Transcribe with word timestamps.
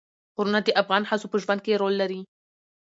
غرونه 0.35 0.59
د 0.63 0.69
افغان 0.81 1.03
ښځو 1.09 1.27
په 1.31 1.37
ژوند 1.43 1.61
کې 1.63 1.79
رول 1.81 1.93
لري. 2.01 2.21